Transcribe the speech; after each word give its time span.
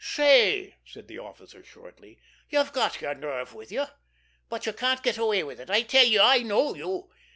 "Say," 0.03 0.77
said 0.83 1.07
the 1.07 1.19
officer 1.19 1.63
shortly, 1.63 2.17
"you've 2.49 2.73
got 2.73 3.01
your 3.01 3.13
nerve 3.13 3.53
with 3.53 3.71
you! 3.71 3.85
But 4.49 4.65
you 4.65 4.73
can't 4.73 5.03
get 5.03 5.19
away 5.19 5.43
with 5.43 5.59
it! 5.59 5.69
I 5.69 5.83
tell 5.83 6.05
you, 6.07 6.19
I 6.21 6.39
know 6.39 6.73
you! 6.73 7.11